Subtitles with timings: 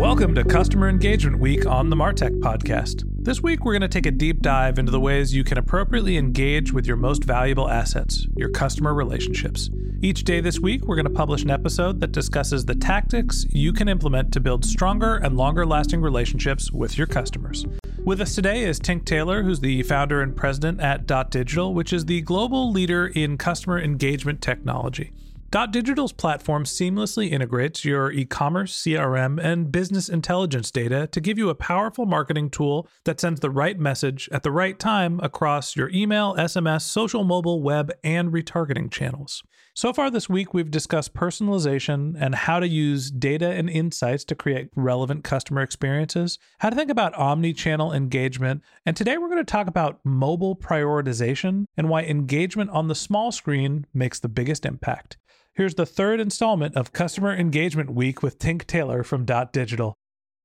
[0.00, 3.04] Welcome to Customer Engagement Week on the Martech Podcast.
[3.22, 6.16] This week, we're going to take a deep dive into the ways you can appropriately
[6.16, 9.68] engage with your most valuable assets, your customer relationships.
[10.00, 13.74] Each day this week, we're going to publish an episode that discusses the tactics you
[13.74, 17.66] can implement to build stronger and longer lasting relationships with your customers.
[18.02, 21.92] With us today is Tink Taylor, who's the founder and president at Dot Digital, which
[21.92, 25.12] is the global leader in customer engagement technology.
[25.50, 31.38] Dot Digital's platform seamlessly integrates your e commerce, CRM, and business intelligence data to give
[31.38, 35.74] you a powerful marketing tool that sends the right message at the right time across
[35.74, 39.42] your email, SMS, social, mobile, web, and retargeting channels.
[39.74, 44.36] So far this week, we've discussed personalization and how to use data and insights to
[44.36, 49.44] create relevant customer experiences, how to think about omni channel engagement, and today we're going
[49.44, 54.64] to talk about mobile prioritization and why engagement on the small screen makes the biggest
[54.64, 55.16] impact.
[55.60, 59.94] Here's the third installment of Customer Engagement Week with Tink Taylor from Dot Digital.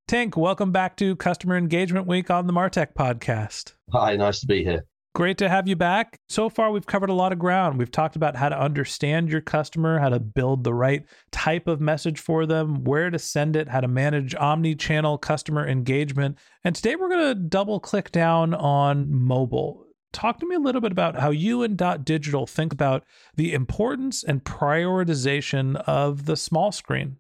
[0.10, 3.76] Tink, welcome back to Customer Engagement Week on the Martech podcast.
[3.94, 4.84] Hi, nice to be here.
[5.14, 6.20] Great to have you back.
[6.28, 7.80] So far, we've covered a lot of ground.
[7.80, 11.80] We've talked about how to understand your customer, how to build the right type of
[11.80, 16.38] message for them, where to send it, how to manage omni channel customer engagement.
[16.66, 19.85] And today, we're going to double click down on mobile
[20.16, 23.04] talk to me a little bit about how you and Dot Digital think about
[23.36, 27.18] the importance and prioritization of the small screen.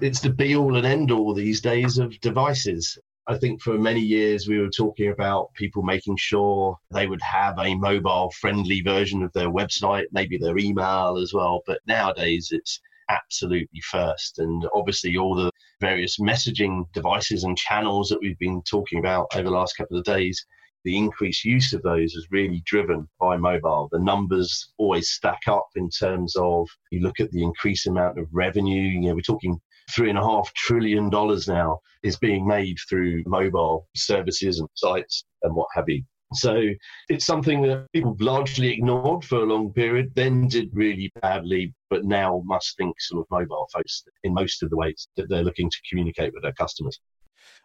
[0.00, 2.96] It's the be all and end all these days of devices.
[3.26, 7.58] I think for many years we were talking about people making sure they would have
[7.58, 11.62] a mobile friendly version of their website, maybe their email as well.
[11.66, 14.38] But nowadays it's absolutely first.
[14.38, 15.50] And obviously, all the
[15.80, 20.04] various messaging devices and channels that we've been talking about over the last couple of
[20.04, 20.44] days
[20.84, 23.88] the increased use of those is really driven by mobile.
[23.92, 28.26] The numbers always stack up in terms of you look at the increased amount of
[28.32, 28.82] revenue.
[28.82, 29.60] You know, we're talking
[29.94, 35.24] three and a half trillion dollars now is being made through mobile services and sites
[35.42, 36.02] and what have you.
[36.34, 36.68] So
[37.10, 42.04] it's something that people largely ignored for a long period, then did really badly, but
[42.04, 45.68] now must think sort of mobile first in most of the ways that they're looking
[45.68, 46.98] to communicate with their customers.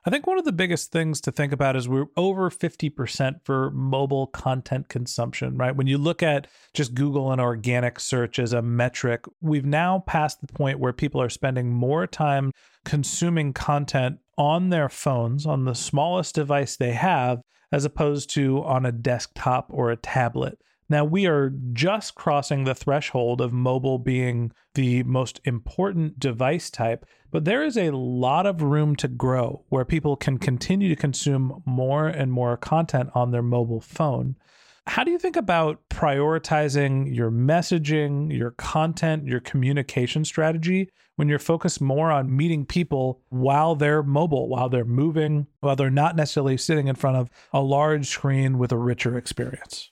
[0.05, 3.71] I think one of the biggest things to think about is we're over 50% for
[3.71, 5.75] mobile content consumption, right?
[5.75, 10.41] When you look at just Google and organic search as a metric, we've now passed
[10.41, 12.51] the point where people are spending more time
[12.85, 18.85] consuming content on their phones, on the smallest device they have, as opposed to on
[18.85, 20.57] a desktop or a tablet.
[20.89, 27.05] Now, we are just crossing the threshold of mobile being the most important device type,
[27.29, 31.61] but there is a lot of room to grow where people can continue to consume
[31.65, 34.37] more and more content on their mobile phone.
[34.85, 41.39] How do you think about prioritizing your messaging, your content, your communication strategy when you're
[41.39, 46.55] focused more on meeting people while they're mobile, while they're moving, while they're not necessarily
[46.55, 49.91] sitting in front of a large screen with a richer experience?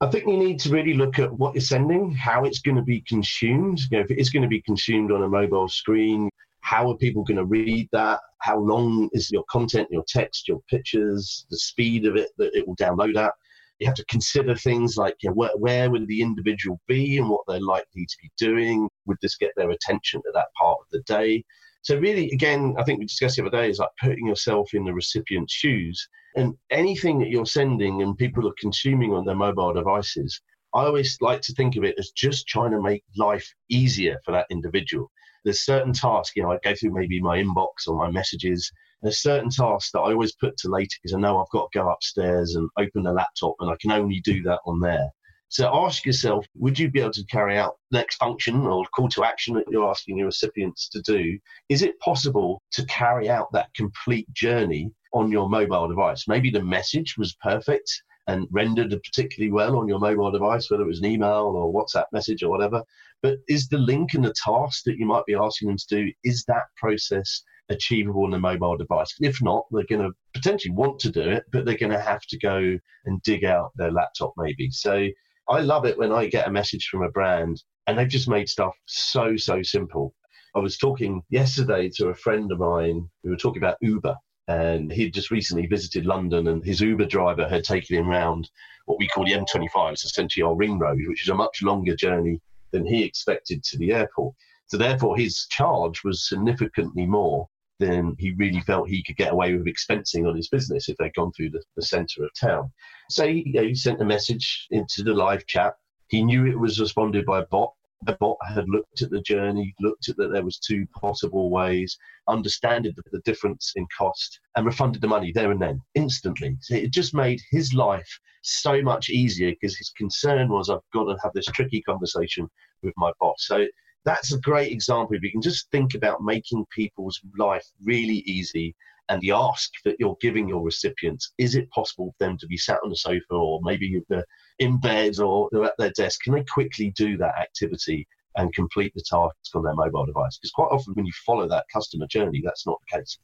[0.00, 2.82] I think you need to really look at what you're sending, how it's going to
[2.82, 3.80] be consumed.
[3.90, 6.30] You know, if it is going to be consumed on a mobile screen,
[6.60, 8.20] how are people going to read that?
[8.38, 12.66] How long is your content, your text, your pictures, the speed of it that it
[12.66, 13.32] will download at?
[13.78, 17.28] You have to consider things like you know, where, where would the individual be and
[17.28, 18.88] what they're likely to be doing?
[19.06, 21.44] Would this get their attention at that part of the day?
[21.82, 24.84] So really, again, I think we discussed the other day is like putting yourself in
[24.84, 29.72] the recipient's shoes And anything that you're sending and people are consuming on their mobile
[29.72, 30.40] devices,
[30.74, 34.32] I always like to think of it as just trying to make life easier for
[34.32, 35.10] that individual.
[35.44, 38.70] There's certain tasks, you know, I go through maybe my inbox or my messages.
[39.02, 41.78] There's certain tasks that I always put to later because I know I've got to
[41.78, 45.10] go upstairs and open the laptop and I can only do that on there.
[45.48, 49.24] So ask yourself, would you be able to carry out next function or call to
[49.24, 51.38] action that you're asking your recipients to do?
[51.68, 56.26] Is it possible to carry out that complete journey on your mobile device?
[56.28, 60.88] Maybe the message was perfect and rendered particularly well on your mobile device, whether it
[60.88, 62.82] was an email or WhatsApp message or whatever.
[63.22, 66.12] But is the link and the task that you might be asking them to do,
[66.24, 69.14] is that process achievable on a mobile device?
[69.20, 72.22] If not, they're going to potentially want to do it, but they're going to have
[72.28, 74.70] to go and dig out their laptop maybe.
[74.70, 75.08] So
[75.48, 78.48] I love it when I get a message from a brand and they've just made
[78.48, 80.14] stuff so, so simple.
[80.54, 83.08] I was talking yesterday to a friend of mine.
[83.24, 84.14] We were talking about Uber,
[84.48, 88.50] and he'd just recently visited London, and his Uber driver had taken him round
[88.86, 89.92] what we call the M25.
[89.92, 92.40] It's essentially our ring road, which is a much longer journey
[92.72, 94.34] than he expected to the airport.
[94.66, 97.48] So, therefore, his charge was significantly more
[97.78, 101.14] than he really felt he could get away with expensing on his business if they'd
[101.14, 102.70] gone through the, the centre of town.
[103.10, 105.74] So he, you know, he sent a message into the live chat.
[106.08, 107.50] He knew it was responded by a bot.
[107.50, 107.72] Bot
[108.06, 111.96] had looked at the journey, looked at that there was two possible ways,
[112.28, 116.56] understood the, the difference in cost, and refunded the money there and then, instantly.
[116.60, 121.04] So it just made his life so much easier because his concern was, I've got
[121.04, 122.48] to have this tricky conversation
[122.82, 123.46] with my boss.
[123.46, 123.66] So
[124.04, 125.16] that's a great example.
[125.16, 128.74] If you can just think about making people's life really easy
[129.08, 132.56] and the ask that you're giving your recipients, is it possible for them to be
[132.56, 134.24] sat on the sofa or maybe they're
[134.58, 136.20] in bed or they're at their desk?
[136.22, 138.06] Can they quickly do that activity
[138.36, 140.38] and complete the task on their mobile device?
[140.38, 143.18] Because quite often when you follow that customer journey, that's not the case.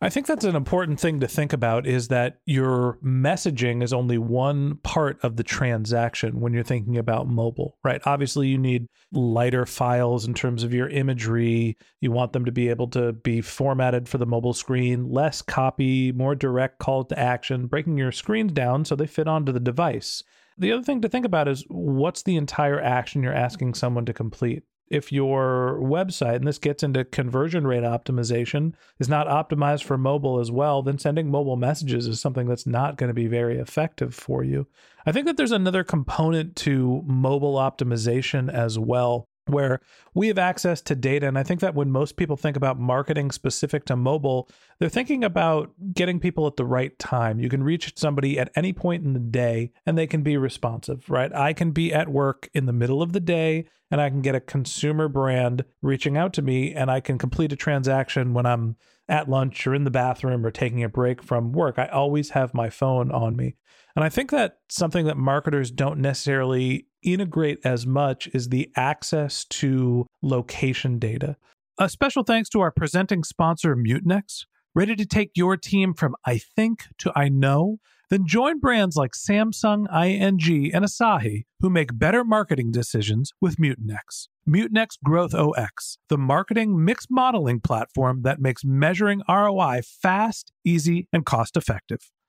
[0.00, 4.18] I think that's an important thing to think about is that your messaging is only
[4.18, 8.02] one part of the transaction when you're thinking about mobile, right?
[8.04, 11.78] Obviously, you need lighter files in terms of your imagery.
[12.02, 16.12] You want them to be able to be formatted for the mobile screen, less copy,
[16.12, 20.22] more direct call to action, breaking your screens down so they fit onto the device.
[20.58, 24.12] The other thing to think about is what's the entire action you're asking someone to
[24.12, 24.62] complete?
[24.88, 30.38] If your website, and this gets into conversion rate optimization, is not optimized for mobile
[30.38, 34.14] as well, then sending mobile messages is something that's not going to be very effective
[34.14, 34.66] for you.
[35.04, 39.80] I think that there's another component to mobile optimization as well where
[40.14, 41.26] we have access to data.
[41.26, 44.48] And I think that when most people think about marketing specific to mobile,
[44.78, 47.40] they're thinking about getting people at the right time.
[47.40, 51.08] You can reach somebody at any point in the day and they can be responsive,
[51.08, 51.32] right?
[51.34, 54.34] I can be at work in the middle of the day and I can get
[54.34, 58.76] a consumer brand reaching out to me and I can complete a transaction when I'm
[59.08, 61.78] at lunch or in the bathroom or taking a break from work.
[61.78, 63.54] I always have my phone on me.
[63.94, 69.44] And I think that something that marketers don't necessarily integrate as much is the access
[69.46, 71.36] to location data.
[71.78, 74.44] A special thanks to our presenting sponsor, Mutinex.
[74.74, 77.78] Ready to take your team from I think to I know?
[78.08, 84.28] Then join brands like Samsung, ING, and Asahi who make better marketing decisions with Mutinex.
[84.48, 91.26] Mutinex Growth OX, the marketing mix modeling platform that makes measuring ROI fast, easy, and
[91.26, 92.10] cost effective.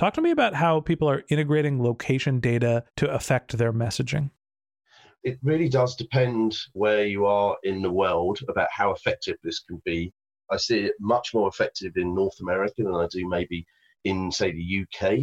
[0.00, 4.30] Talk to me about how people are integrating location data to affect their messaging.
[5.24, 9.78] It really does depend where you are in the world about how effective this can
[9.84, 10.10] be.
[10.50, 13.66] I see it much more effective in North America than I do maybe
[14.04, 15.18] in, say, the UK.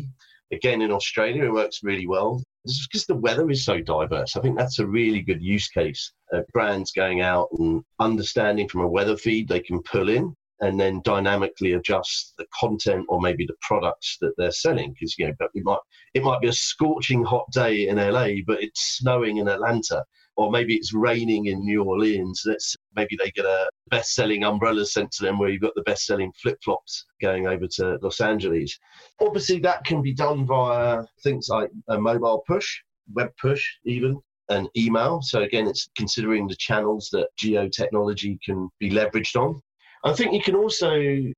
[0.51, 2.43] Again, in Australia, it works really well.
[2.63, 4.35] It's because the weather is so diverse.
[4.37, 6.13] I think that's a really good use case.
[6.31, 10.79] Uh, brands going out and understanding from a weather feed they can pull in and
[10.79, 15.33] then dynamically adjust the content or maybe the products that they're selling because you know
[15.39, 15.79] but it might
[16.13, 20.03] it might be a scorching hot day in LA but it's snowing in Atlanta
[20.35, 24.85] or maybe it's raining in New Orleans let's maybe they get a best selling umbrella
[24.85, 28.21] sent to them where you've got the best selling flip flops going over to Los
[28.21, 28.77] Angeles
[29.21, 32.79] obviously that can be done via things like a mobile push
[33.13, 35.21] web push even and email.
[35.21, 39.61] So again, it's considering the channels that geo technology can be leveraged on.
[40.03, 40.91] I think you can also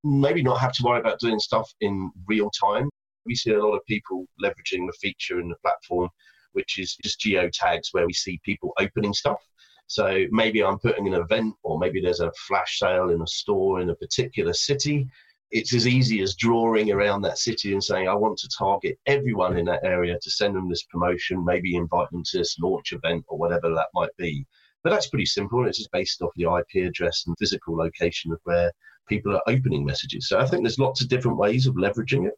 [0.04, 2.90] maybe not have to worry about doing stuff in real time.
[3.26, 6.10] We see a lot of people leveraging the feature in the platform,
[6.54, 9.42] which is just geo tags where we see people opening stuff.
[9.88, 13.82] So maybe I'm putting an event, or maybe there's a flash sale in a store
[13.82, 15.08] in a particular city.
[15.52, 19.58] It's as easy as drawing around that city and saying, I want to target everyone
[19.58, 23.26] in that area to send them this promotion, maybe invite them to this launch event
[23.28, 24.46] or whatever that might be.
[24.84, 25.68] But that's pretty simple.
[25.68, 28.72] It's just based off the IP address and physical location of where
[29.08, 30.30] people are opening messages.
[30.30, 32.34] So I think there's lots of different ways of leveraging it.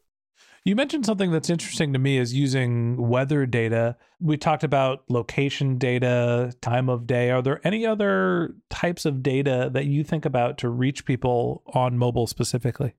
[0.64, 3.96] You mentioned something that's interesting to me is using weather data.
[4.20, 7.32] We talked about location data, time of day.
[7.32, 11.98] Are there any other types of data that you think about to reach people on
[11.98, 12.94] mobile specifically?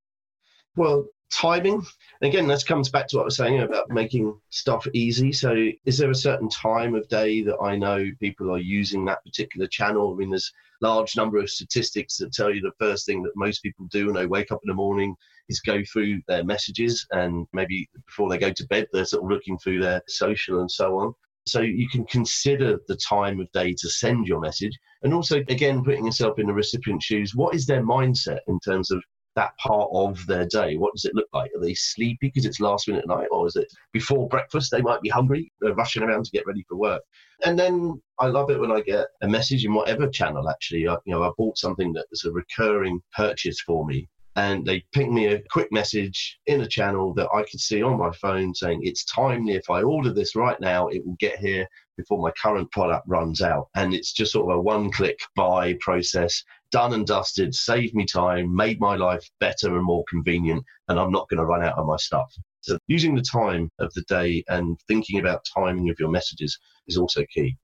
[0.75, 1.83] Well, timing.
[2.21, 5.31] Again this comes back to what i was saying about making stuff easy.
[5.31, 9.23] So is there a certain time of day that i know people are using that
[9.23, 10.11] particular channel?
[10.11, 13.59] I mean there's large number of statistics that tell you the first thing that most
[13.59, 15.15] people do when they wake up in the morning
[15.49, 19.29] is go through their messages and maybe before they go to bed they're sort of
[19.29, 21.13] looking through their social and so on.
[21.45, 24.77] So you can consider the time of day to send your message.
[25.03, 28.91] And also again putting yourself in the recipient's shoes what is their mindset in terms
[28.91, 29.03] of
[29.35, 30.77] that part of their day?
[30.77, 31.51] What does it look like?
[31.55, 34.71] Are they sleepy because it's last minute at night, or is it before breakfast?
[34.71, 37.01] They might be hungry, they're rushing around to get ready for work.
[37.45, 40.49] And then I love it when I get a message in whatever channel.
[40.49, 44.65] Actually, I, you know, I bought something that was a recurring purchase for me, and
[44.65, 48.11] they ping me a quick message in a channel that I could see on my
[48.11, 49.53] phone saying it's timely.
[49.53, 53.41] If I order this right now, it will get here before my current product runs
[53.41, 53.67] out.
[53.75, 58.03] And it's just sort of a one click buy process, done and dusted, saved me
[58.03, 61.77] time, made my life better and more convenient, and I'm not going to run out
[61.77, 62.33] of my stuff.
[62.61, 66.97] So using the time of the day and thinking about timing of your messages is
[66.97, 67.57] also key.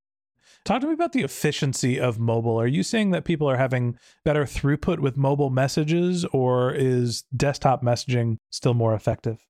[0.63, 2.59] Talk to me about the efficiency of mobile.
[2.59, 7.81] Are you saying that people are having better throughput with mobile messages, or is desktop
[7.81, 9.43] messaging still more effective?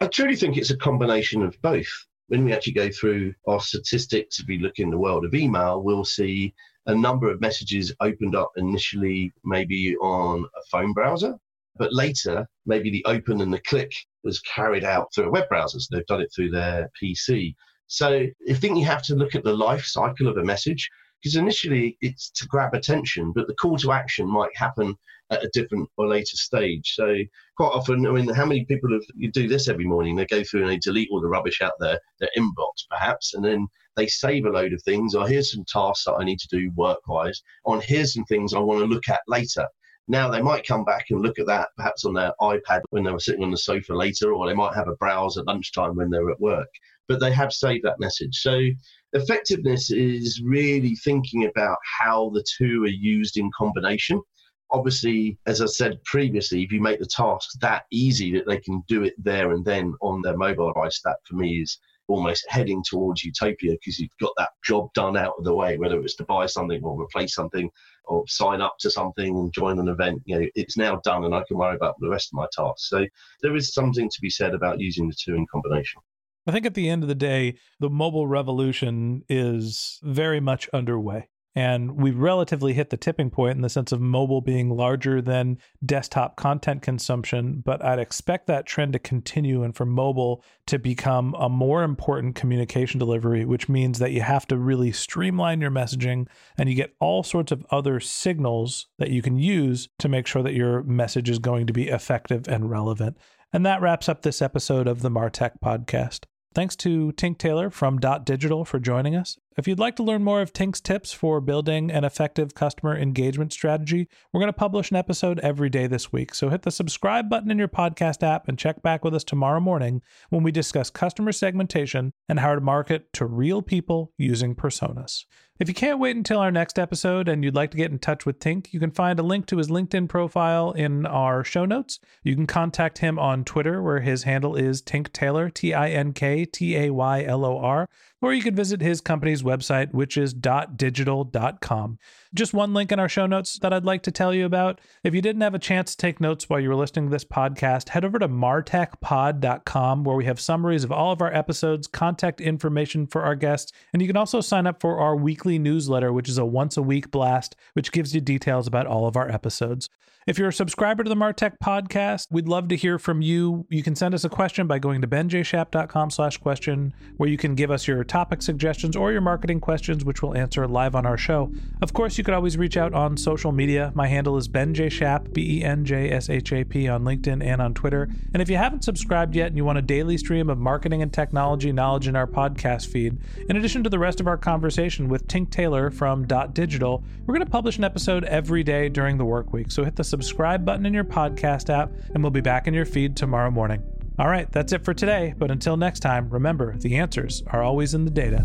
[0.00, 1.88] I truly think it's a combination of both.
[2.28, 5.82] When we actually go through our statistics, if we look in the world of email,
[5.82, 6.54] we'll see
[6.86, 11.36] a number of messages opened up initially, maybe on a phone browser,
[11.76, 13.92] but later, maybe the open and the click
[14.24, 15.78] was carried out through a web browser.
[15.80, 17.54] So they've done it through their PC.
[17.86, 20.88] So I think you have to look at the life cycle of a message
[21.20, 24.96] because initially it's to grab attention, but the call to action might happen
[25.30, 26.94] at a different or later stage.
[26.94, 27.16] So
[27.56, 30.16] quite often, I mean, how many people have you do this every morning?
[30.16, 33.44] They go through and they delete all the rubbish out there, their inbox perhaps, and
[33.44, 33.68] then
[34.00, 35.14] they save a load of things.
[35.14, 37.42] Or here's some tasks that I need to do work wise.
[37.66, 39.66] On oh, here's some things I want to look at later.
[40.08, 43.12] Now they might come back and look at that perhaps on their iPad when they
[43.12, 46.10] were sitting on the sofa later, or they might have a browse at lunchtime when
[46.10, 46.68] they're at work
[47.10, 48.36] but they have saved that message.
[48.36, 48.68] So
[49.14, 54.22] effectiveness is really thinking about how the two are used in combination.
[54.70, 58.84] Obviously, as I said previously, if you make the task that easy that they can
[58.86, 61.78] do it there and then on their mobile device, that for me is
[62.10, 66.00] almost heading towards utopia because you've got that job done out of the way, whether
[66.00, 67.70] it's to buy something or replace something
[68.04, 70.22] or sign up to something and join an event.
[70.24, 72.88] You know, it's now done and I can worry about the rest of my tasks.
[72.88, 73.06] So
[73.42, 76.02] there is something to be said about using the two in combination.
[76.46, 81.28] I think at the end of the day, the mobile revolution is very much underway.
[81.54, 85.58] And we've relatively hit the tipping point in the sense of mobile being larger than
[85.84, 87.62] desktop content consumption.
[87.64, 92.36] But I'd expect that trend to continue and for mobile to become a more important
[92.36, 96.94] communication delivery, which means that you have to really streamline your messaging and you get
[97.00, 101.28] all sorts of other signals that you can use to make sure that your message
[101.28, 103.16] is going to be effective and relevant.
[103.52, 106.26] And that wraps up this episode of the Martech podcast.
[106.54, 109.38] Thanks to Tink Taylor from Dot Digital for joining us.
[109.56, 113.52] If you'd like to learn more of Tink's tips for building an effective customer engagement
[113.52, 116.36] strategy, we're going to publish an episode every day this week.
[116.36, 119.58] So hit the subscribe button in your podcast app and check back with us tomorrow
[119.58, 125.24] morning when we discuss customer segmentation and how to market to real people using personas.
[125.58, 128.24] If you can't wait until our next episode and you'd like to get in touch
[128.24, 132.00] with Tink, you can find a link to his LinkedIn profile in our show notes.
[132.22, 136.14] You can contact him on Twitter, where his handle is Tink Taylor, T I N
[136.14, 137.90] K T A Y L O R
[138.22, 141.98] or you could visit his company's website, which is dotdigital.com.
[142.34, 144.80] Just one link in our show notes that I'd like to tell you about.
[145.02, 147.24] If you didn't have a chance to take notes while you were listening to this
[147.24, 152.40] podcast, head over to martechpod.com where we have summaries of all of our episodes, contact
[152.40, 156.28] information for our guests, and you can also sign up for our weekly newsletter, which
[156.28, 159.88] is a once a week blast, which gives you details about all of our episodes.
[160.30, 163.66] If you're a subscriber to the Martech podcast, we'd love to hear from you.
[163.68, 167.56] You can send us a question by going to benjshap.com slash question, where you can
[167.56, 171.18] give us your topic suggestions or your marketing questions, which we'll answer live on our
[171.18, 171.50] show.
[171.82, 173.90] Of course, you could always reach out on social media.
[173.96, 178.08] My handle is benjshap, B-E-N-J-S-H-A-P on LinkedIn and on Twitter.
[178.32, 181.12] And if you haven't subscribed yet and you want a daily stream of marketing and
[181.12, 183.18] technology knowledge in our podcast feed,
[183.48, 187.34] in addition to the rest of our conversation with Tink Taylor from Dot Digital, we're
[187.34, 189.72] going to publish an episode every day during the work week.
[189.72, 192.84] So hit the subscribe button in your podcast app, and we'll be back in your
[192.84, 193.82] feed tomorrow morning.
[194.18, 195.34] All right, that's it for today.
[195.38, 198.44] But until next time, remember the answers are always in the data.